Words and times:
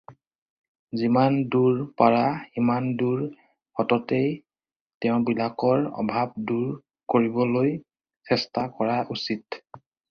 যিমান 1.01 1.35
দূৰ 1.55 1.81
পাৰা 2.01 2.21
সিমান 2.55 2.89
দূৰ 3.03 3.21
সততে 3.83 4.23
তেওঁবিলাকৰ 5.05 5.87
অভাব 6.03 6.35
দূৰ 6.53 6.75
কৰিবলৈ 7.17 7.79
চেষ্টা 8.33 8.67
কৰা 8.81 9.01
উচিত। 9.19 9.65